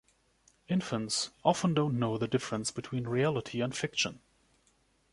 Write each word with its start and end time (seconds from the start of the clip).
Infants 0.67 1.29
often 1.45 1.75
don’t 1.75 1.93
know 1.95 2.17
the 2.17 2.27
difference 2.27 2.71
between 2.71 3.03
reality 3.07 3.61
and 3.61 3.77
fiction. 3.77 4.19